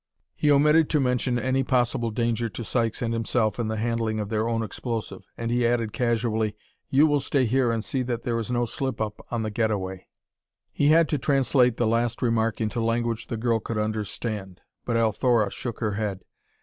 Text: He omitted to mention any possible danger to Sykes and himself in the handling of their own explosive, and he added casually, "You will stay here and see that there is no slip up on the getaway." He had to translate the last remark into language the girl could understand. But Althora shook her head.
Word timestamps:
He 0.35 0.49
omitted 0.49 0.89
to 0.89 0.99
mention 0.99 1.37
any 1.37 1.61
possible 1.63 2.09
danger 2.09 2.49
to 2.49 2.63
Sykes 2.63 3.03
and 3.03 3.13
himself 3.13 3.59
in 3.59 3.67
the 3.67 3.77
handling 3.77 4.19
of 4.19 4.29
their 4.29 4.47
own 4.49 4.63
explosive, 4.63 5.21
and 5.37 5.51
he 5.51 5.67
added 5.67 5.93
casually, 5.93 6.55
"You 6.89 7.05
will 7.05 7.19
stay 7.19 7.45
here 7.45 7.71
and 7.71 7.85
see 7.85 8.01
that 8.01 8.23
there 8.23 8.39
is 8.39 8.49
no 8.49 8.65
slip 8.65 8.99
up 8.99 9.23
on 9.29 9.43
the 9.43 9.51
getaway." 9.51 10.07
He 10.71 10.87
had 10.87 11.07
to 11.09 11.19
translate 11.19 11.77
the 11.77 11.85
last 11.85 12.23
remark 12.23 12.59
into 12.59 12.81
language 12.81 13.27
the 13.27 13.37
girl 13.37 13.59
could 13.59 13.77
understand. 13.77 14.61
But 14.85 14.97
Althora 14.97 15.51
shook 15.51 15.81
her 15.81 15.91
head. 15.93 16.21